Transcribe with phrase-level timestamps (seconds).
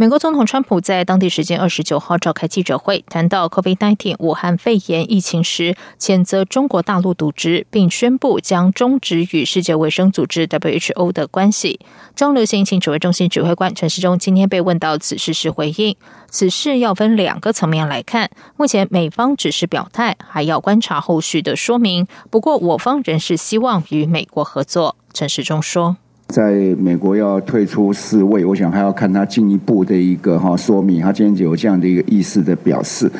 [0.00, 11.80] 美国总统川普在当地时间二十九号召开记者会，谈到 COVID-19 武汉肺炎疫情时，谴责中国大陆渎职，并宣布将终止与世界卫生组织 WHO 的关系。
[12.14, 15.96] 中流行疫情指挥中心指挥官陈时中今天被问到此事时回应，
[16.30, 18.30] 此事要分两个层面来看。
[18.56, 22.06] 目前美方只是表态，还要观察后续的说明。
[22.30, 24.94] 不过我方仍是希望与美国合作。
[25.12, 25.96] 陈时中说。
[26.28, 31.00] 在美国要退出世卫，我想还要看他进一步的一个哈说明。
[31.00, 33.10] 他今天有这样的一个意思的表示。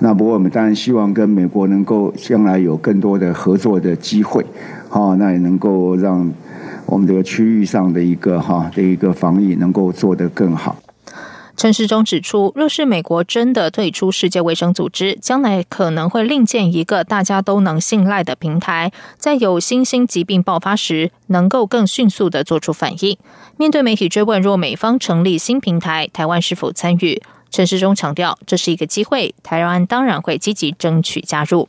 [0.00, 4.44] 那不过我们当然希望跟美国能够将来有更多的合作的机会，
[4.88, 6.30] 好，那也能够让
[6.84, 10.76] 我们这个区域上的一个哈的一个防疫能够做得更好。
[11.58, 23.18] 陈世忠指出，若是美国真的退出世界卫生组织，将来可能会另建一个大家都能信赖的平台，在有新兴疾病爆发时，能够更迅速的做出反应。
[23.56, 27.20] 面对媒体追问，若美方成立新平台，台湾是否参与？
[27.50, 31.68] 陈世忠强调，这是一个机会，台湾当然会积极争取加入。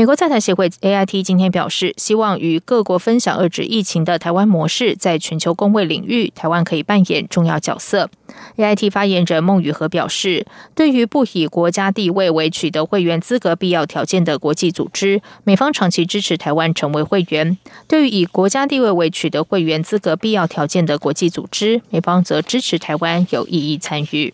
[0.00, 8.08] 美国在台协会 A I T 今天表示，希望与各国分享遏制疫情的台湾模式，在全球公卫领域，台湾可以扮演重要角色。
[8.56, 24.32] A I T 发言人孟宇和表示，对于不以国家地位为取得会员资格必要条件的国际组织，美方长期支持台湾成为会员；对于以国家地位为取得会员资格必要条件的国际组织，美方则支持台湾有意义参与。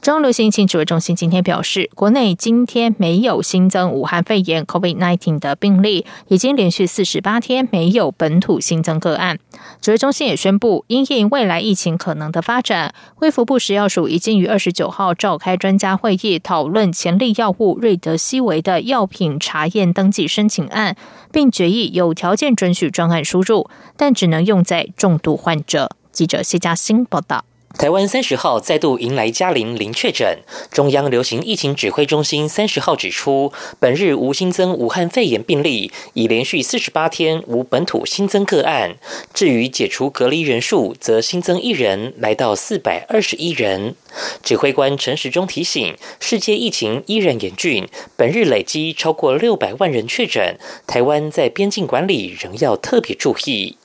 [0.00, 9.38] 中流行疫情指挥中心今天表示，国内今天没有新增武汉肺炎 （COVID-19） 的病例，已经连续四十八天没有本土新增个案。
[9.80, 20.96] 指挥中心也宣布，因应未来疫情可能的发展，卫福部食药署已经于二十九号召开专家会议，讨论潜力药物瑞德西韦的药品查验登记申请案，
[21.32, 25.90] 并决议有条件准许专案输入，但只能用在重度患者。
[26.12, 27.44] 记者谢嘉欣报道。
[27.78, 30.40] 台湾三十号再度迎来嘉陵零确诊。
[30.72, 38.96] 中央流行疫情指挥中心三十号指出，本日无新增武汉肺炎病例，已连续四十八天无本土新增个案。
[39.32, 43.94] 至于解除隔离人数，则新增一人，来到四百二十一人。
[44.42, 50.58] 指挥官陈时中提醒，世界疫情依然严峻，本日累积超过六百万人确诊，
[50.88, 53.76] 台湾在边境管理仍要特别注意。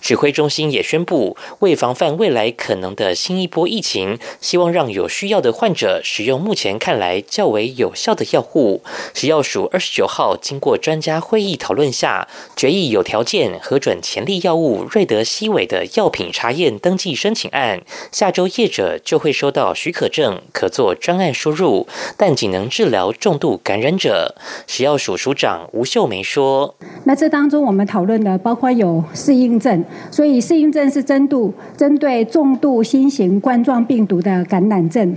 [0.00, 8.82] 指挥中心也宣布，为防范未来可能的新一波疫情，希望让有需要的患者使用目前看来较为有效的药物。
[9.14, 17.80] 食药署二十九号经过专家会议讨论下，决议有条件核准潜力药物瑞德西韦的药品查验登记申请案。
[18.10, 24.34] 下周业者就会收到许可证，可做专案输入，但仅能治疗重度感染者。
[24.66, 35.14] 食药署署长吴秀梅说：“那这当中我们讨论的包括有适应。”症，所以适应症是针度针对重度新型冠状病毒的感染症，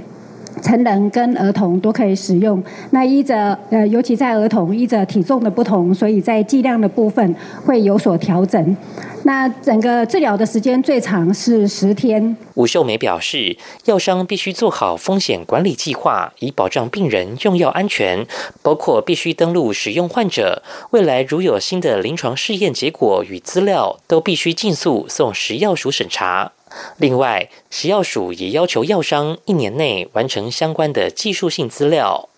[0.62, 2.64] 成人跟儿童都可以使用。
[2.92, 7.36] 那依着呃，尤其在儿童依着体重的不同，所以在剂量的部分
[7.66, 8.78] 会有所调整。
[9.26, 12.38] 那整个治疗的时间最长是十天。
[12.54, 18.28] 吴秀梅表示，药商必须做好风险管理计划，以保障病人用药安全，
[18.62, 20.62] 包括必须登录使用患者。
[20.92, 26.52] 未来如有新的临床试验结果与资料，都必须尽速送食药署审查。
[26.98, 32.30] 另外，食药署也要求药商一年内完成相关的技术性资料。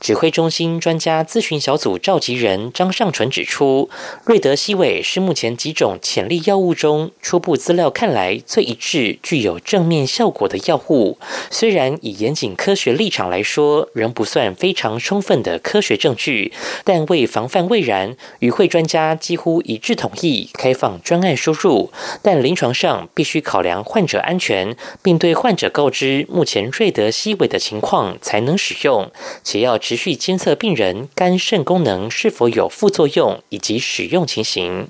[0.00, 3.88] 指挥中心专家咨询小组召集人张尚纯指出，
[4.24, 11.18] 瑞德西韦是目前几种潜力药物中初步资料看来最一致、具有正面效果的药物。
[11.50, 16.52] 虽然以严谨科学立场来说，仍不算非常充分的科学证据，
[16.84, 21.90] 但为防范未然，与会专家几乎一致同意开放专案输入。
[22.22, 29.10] 但临床上必须考量患者安全，并对患者告知目前瑞德西韦的情况，才能使用。
[29.56, 34.88] 且要持续监测病人肝肾功能是否有副作用以及使用情形。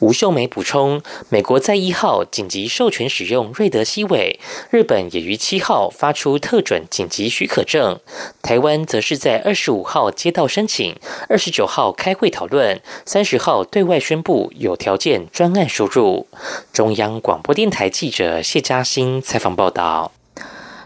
[0.00, 1.00] 吴秀梅补充，
[1.30, 4.38] 美国在一号紧急授权使用瑞德西韦，
[4.70, 8.00] 日本也于七号发出特准紧急许可证，
[8.42, 10.94] 台湾则是在二十五号接到申请，
[11.30, 16.26] 二十九号开会讨论，三十号对外宣布有条件专案输入。
[16.70, 20.12] 中央广播电台记者谢嘉欣采访报道。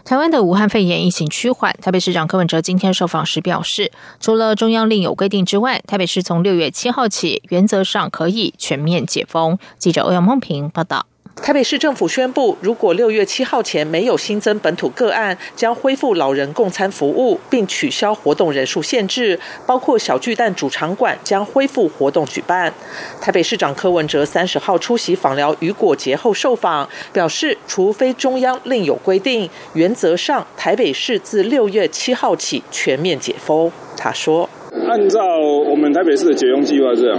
[0.07, 9.59] 台湾的武汉肺炎疫情趋缓，台北市长柯文哲今天受访时表示，除了中央另有规定之外，台北市从六月七号起，原则上可以全面解封。
[9.77, 11.07] 记者欧阳梦平报道。
[11.41, 22.73] 台北市政府宣布，如果六月七号前没有新增本土个案，将恢复老人共餐服务，并取消活动人数限制，包括小巨蛋主场馆将恢复活动举办。
[23.21, 33.71] 台北市长柯文哲三十号出席访疗雨果节后受访，表示，除非中央另有规定，原则上台北市自六月七号起全面解封。
[33.95, 34.49] 他说
[34.89, 35.21] ：“按照
[35.69, 37.17] 我们台北市的解封计划这样。”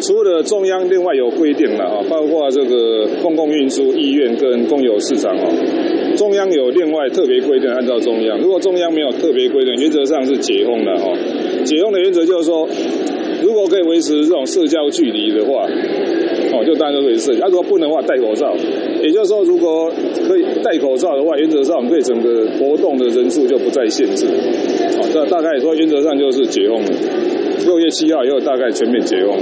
[0.00, 5.50] 除了中央另外有规定了哈，包括这个公共运输、医院跟公有市场哦，
[6.16, 8.38] 中央有另外特别规定，按照中央。
[8.38, 11.12] 如果中央没有特别规定，原则上是解封的哈。
[11.64, 12.68] 解封的原则就是说，
[13.42, 15.66] 如果可以维持这种社交距离的话，
[16.52, 17.32] 哦，就当然可以设。
[17.40, 18.54] 那如果不能的话，戴口罩。
[19.02, 19.92] 也就是说，如果
[20.26, 24.26] 可以戴口罩的话，原则上我们对整个活动的人数就不再限制。
[24.96, 26.90] 好，这大概说原则上就是解封了。
[27.66, 29.36] 六月七号以后，大概全面解封。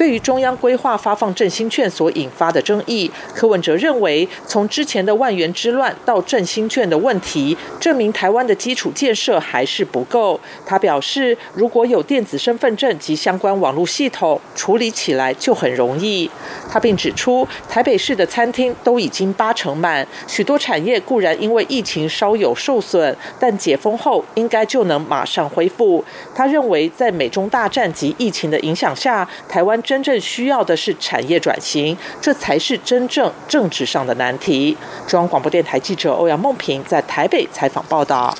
[0.00, 10.40] 对于中央规划发放振兴券所引发的争议，柯文哲认为，从之前的万元之乱到振兴券的问题，证明台湾的基础建设还是不够。
[10.64, 16.30] 他表示，如果有电子身份证及相关网络系统，处理起来就很容易。
[16.70, 26.02] 他并指出，台北市的餐厅都已经八成满，许多产业固然因为疫情稍有受损，但解封后应该就能马上恢复。
[26.34, 29.78] 他认为，在美中大战及疫情的影响下，台湾。
[29.90, 34.76] 真正需要的是产业转型，这才是真正政治上的难题。
[35.08, 38.32] 中央广播电台记者欧阳梦平在台北采访报道。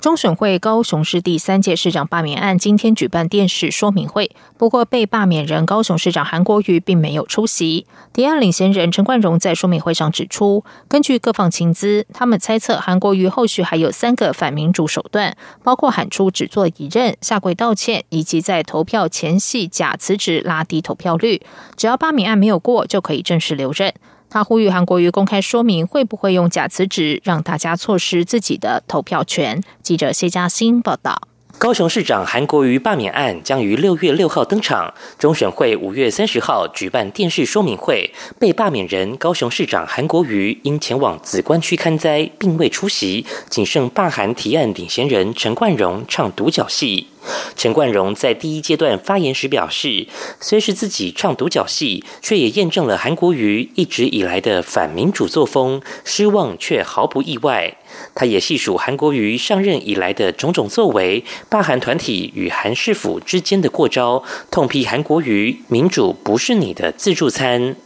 [0.00, 7.86] 中选会高雄市第三届市长罢免案今天举办电视说明会，不过被罢免人高雄市长韩国瑜并没有出席。
[8.14, 21.42] 提案领衔人陈冠荣在说明会上指出，根据各方情资，他们猜测韩国瑜后续还有三个反民主手段，包括喊出只做一任、下跪道歉，以及在投票前夕假辞职拉低投票率。
[21.76, 23.92] 只要罢免案没有过，就可以正式留任。
[24.30, 29.60] 他呼吁韩国瑜公开说明会不会用假辞职，让大家错失自己的投票权。
[29.82, 31.22] 记者谢嘉欣报道。
[31.58, 38.10] 高雄市长韩国瑜罢免案将于六月六号登场，中选会五月三十号举办电视说明会。
[38.38, 47.08] 被罢免人高雄市长韩国瑜因前往紫关区看灾，并未出席，仅剩罢韩提案领衔人陈冠荣唱独角戏。
[47.56, 50.06] 陈冠荣在第一阶段发言时表示，
[50.40, 57.76] 虽是自己唱独角戏，却也验证了韩国瑜一直以来的反民主作风，失望却毫不意外。
[58.14, 67.76] 他也细数韩国瑜上任以来的种种作为，罢韩团体与韩市府之间的过招，痛批韩国瑜民主不是你的自助餐。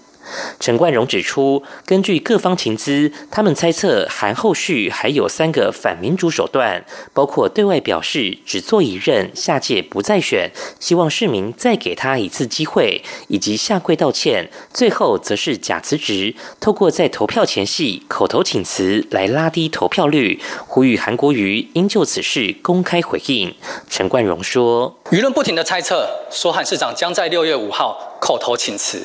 [0.60, 10.50] 陈冠荣指出，根据各方情资，他们猜测韩后续还有三个反民主手段，包括对外表示只做一任，下届不再选，
[10.80, 23.54] 希望市民再给他一次机会，以及下跪道歉；最后则是假辞职，透过在投票前夕口头请辞来拉低投票率，呼吁韩国瑜应就此事公开回应。
[23.88, 29.02] 陈冠荣说：“舆论不停的猜测，说韩市长将在六月五号口头请辞。”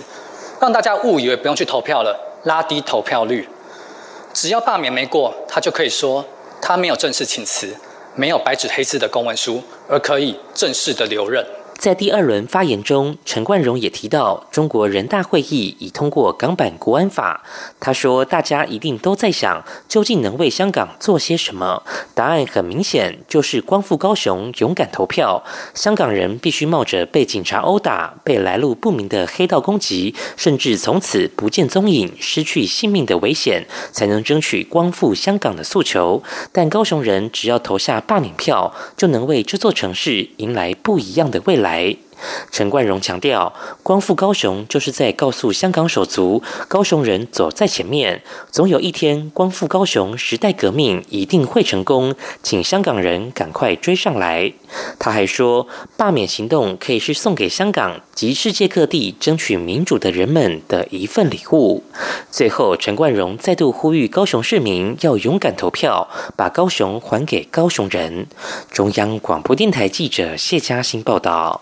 [0.59, 3.47] 让大家误以为不用去投票了，拉低投票率。
[4.33, 6.23] 只要罢免没过，他就可以说
[6.61, 7.75] 他没有正式请辞，
[8.15, 11.45] 没有白纸黑字的公文书，而可以正式的留任。
[11.79, 17.41] 在第二轮发言中，陈冠荣也提到，中国人大会议已通过港版国安法。
[17.79, 21.81] 他说：“大家一定都在想，究竟能为香港做些什么？
[22.13, 25.41] 答案很明显，就是光复高雄，勇敢投票。
[25.73, 36.21] 香港人必须冒着被警察殴打、被来路不明的黑道攻击，甚至从此不见踪影、失去性命的危险，才能争取光复香港的诉求。
[36.51, 41.95] 但高雄人只要投下罢免票，就能为这座城市迎来不一样的未来。”来，
[42.49, 54.51] 陈冠荣强调，光复高雄就是在告诉香港手足，高雄人走在前面，总有一天光复高雄时代革命一定会成功，请香港人赶快追上来。
[54.97, 61.83] 他还说，罢免行动可以是送给香港及世界各地争取民主的人们的一份礼物。
[62.31, 68.27] 最后，陈冠荣再度呼吁高雄市民要勇敢投票，把高雄还给高雄人。
[68.71, 71.61] 中央广播电台记者谢嘉欣报道。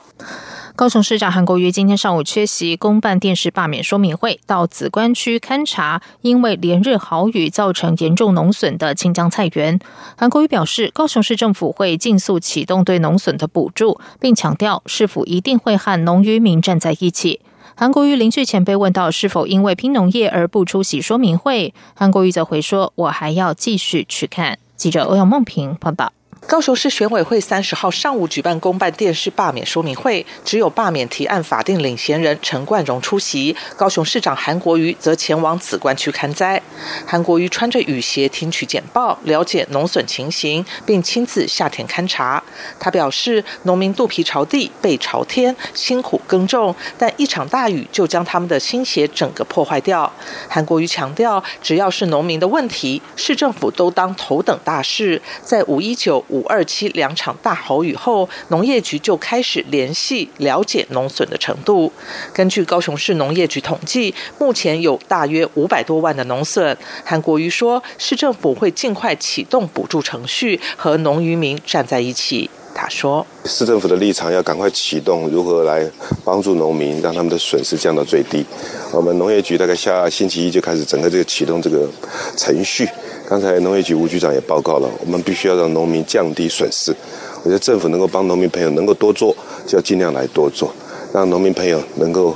[0.78, 9.80] 高雄市长韩国瑜今天上午缺席公办电视罢免说明会，到紫关区勘察，因为连日豪雨造成严重农损的清江菜园。
[10.16, 17.42] 韩国瑜表示，高雄市政府会尽速启动对农损的补助，并强调市府一定会和农渔民站在一起。
[17.74, 26.14] 韩国瑜临去前被问到是否因为拼农业而不出席说明会，韩国瑜则回说：“我还要继续去看。”记者欧阳梦平报道。
[26.48, 33.54] 高雄市选委会三十号上午举办公办电视罢免说明会，只有罢免提案法定领衔人陈冠荣出席。
[33.76, 36.62] 高雄市长韩国瑜则前往紫关区看灾。
[37.06, 42.42] 韩国瑜穿着雨鞋听取简报，了解农损情形，并亲自下田勘察。
[42.80, 50.10] 他表示，农民肚皮朝地，背朝天，辛苦耕种，但一场大雨就将他们的心血整个破坏掉。
[50.48, 55.22] 韩国瑜强调，只要是农民的问题，市政府都当头等大事。
[55.44, 56.24] 在五一九。
[56.38, 61.92] 五二七两场大豪雨后，农业局就开始联系了解农损的程度。
[62.32, 66.78] 根据高雄市农业局统计，目前有大约五百多万的农损。
[67.04, 72.48] 韩国瑜说，市政府会尽快启动补助程序，和农渔民站在一起。
[72.76, 75.90] 他说，市政府的立场要赶快启动，如何来
[76.24, 78.46] 帮助农民，让他们的损失降到最低。
[78.92, 81.90] 我们农业局大概下星期一就开始整个这个启动这个
[82.38, 82.88] 程序。
[83.30, 86.96] 刚才农业局吴局长也报告了，我们必须要让农民降低损失。
[87.44, 90.74] 我觉得政府能够帮农民朋友能够多做，就要尽量来多做，
[91.14, 92.34] 让农民朋友能够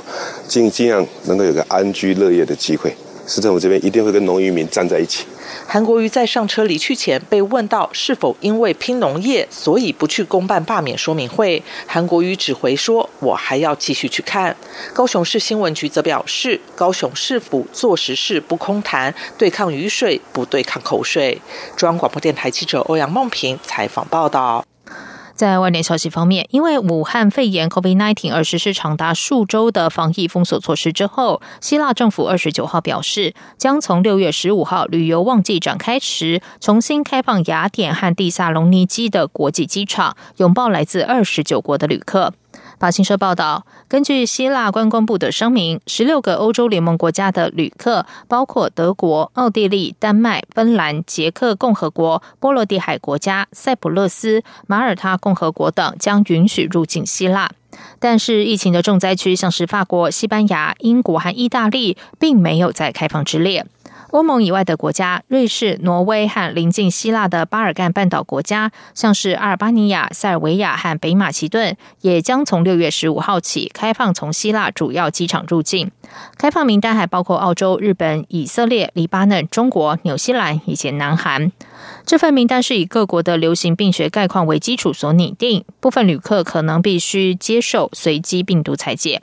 [0.50, 2.93] 尽尽量能够有个安居乐业的机会。
[3.25, 5.24] 市政府这边一定会跟农渔民站在一起。
[5.74, 11.63] 韩国瑜在上车离去前被问到是否因为拼农业，所以不去公办罢免说明会。
[11.88, 14.54] 韩国瑜只回说：“我还要继续去看。”
[14.92, 21.42] 高雄市新闻局则表示：“高雄市府做实事不空谈，对抗雨水不对抗口水。”
[21.78, 24.66] 中央广播电台记者欧阳梦平采访报道。
[25.41, 42.36] 在外电消息方面，因为武汉肺炎 （COVID-19） 而实施长达数周的防疫封锁措施之后，希腊政府二十九号表示，将从六月十五号旅游旺季展开时，重新开放雅典和蒂萨隆尼基的国际机场，拥抱来自二十九国的旅客。
[42.81, 57.51] 法新社报道，根据希腊观光部的声明，十六个欧洲联盟国家的旅客，包括德国、奥地利、丹麦、芬兰、捷克共和国、波罗的海国家、塞浦路斯、马耳他共和国等，将允许入境希腊。
[58.00, 63.63] 但是，疫情的重灾区，像是法国、西班牙、英国和意大利，并没有在开放之列。
[64.12, 75.89] 欧盟以外的国家，瑞士、挪威和临近希腊的巴尔干半岛国家，像是阿尔巴尼亚、塞尔维亚和北马其顿，也将从六月十五号起开放从希腊主要机场入境。
[76.38, 81.50] 开放名单还包括澳洲、日本、以色列、黎巴嫩、中国、纽西兰以及南韩。
[82.06, 89.22] 这份名单是以各国的流行病学概况为基础所拟定，部分旅客可能必须接受随机病毒裁剪。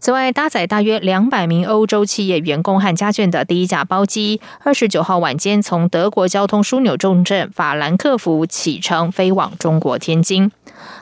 [0.00, 10.50] 此外，搭载大约两百名欧洲企业员工和家眷的第一架包机，二十九号晚间从德国交通枢纽重镇法兰克福启程，飞往中国天津。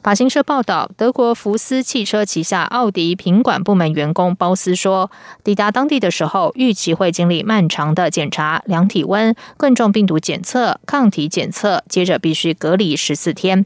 [0.02, 5.08] 法新社报道，德国福斯汽车旗下奥迪品管部门员工包斯说，
[5.44, 13.64] 抵达当地的时候，预期会经历漫长的检查、量体温、冠状病毒检测、抗体检测，接着必须隔离十四天。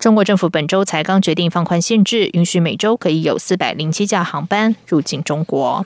[0.00, 5.84] 中国政府本周才刚决定放宽限制，允许每周可以有四百零七架航班入境中国。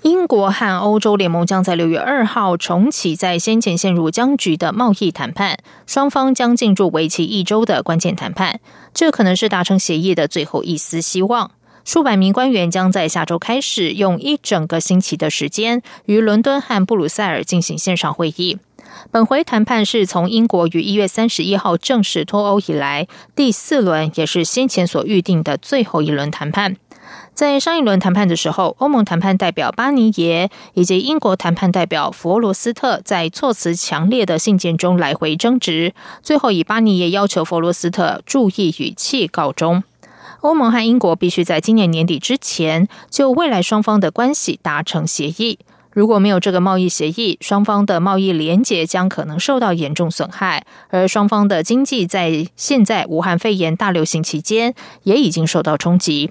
[0.00, 8.60] 英国和欧洲联盟将在六月二号重启在先前陷入僵局的贸易谈判，双方将进入为期一周的关键谈判，
[8.94, 11.50] 这可能是达成协议的最后一丝希望。
[11.84, 18.58] 数百名官员将在下周开始用一整个星期的时间，于伦敦和布鲁塞尔进行线上会议。
[19.10, 26.76] 本回谈判是从英国于一月三十一号正式脱欧以来第四轮，也是先前所预定的最后一轮谈判。
[27.32, 39.84] 在上一轮谈判的时候，欧盟谈判代表巴尼耶以及英国谈判代表弗罗斯特在措辞强烈的信件中来回争执，最后以巴尼耶要求弗罗斯特注意语气告终。
[40.40, 45.58] 欧盟和英国必须在今年年底之前就未来双方的关系达成协议。
[45.98, 56.30] 如果没有这个贸易协议，双方的贸易连结将可能受到严重损害，而双方的经济在现在武汉肺炎大流行期间也已经受到冲击。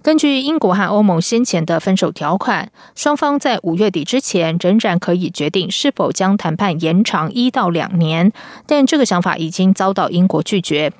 [0.00, 8.32] 根据英国和欧盟先前的分手条款，双方在五月底之前仍然可以决定是否将谈判延长一到两年，
[8.66, 10.92] 但这个想法已经遭到英国拒绝。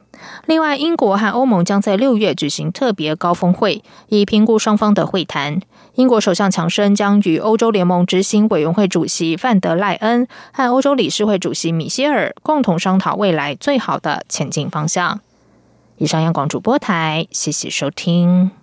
[0.47, 5.61] 另外，英国和欧盟将在六月举行特别高峰会，以评估双方的会谈。
[5.94, 15.20] 英国首相强生将与欧洲联盟执行委员会主席范德赖恩和欧洲理事会主席米歇尔共同商讨未来最好的前进方向。
[15.99, 18.57] 以上，央广主播台，谢谢收听。